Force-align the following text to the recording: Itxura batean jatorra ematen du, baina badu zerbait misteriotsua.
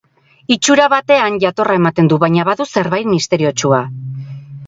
Itxura 0.53 0.87
batean 0.93 1.35
jatorra 1.43 1.75
ematen 1.81 2.09
du, 2.13 2.19
baina 2.25 2.47
badu 2.49 2.67
zerbait 2.77 3.11
misteriotsua. 3.13 3.83